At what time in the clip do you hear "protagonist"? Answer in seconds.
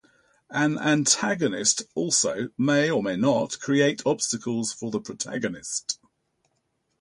4.99-5.99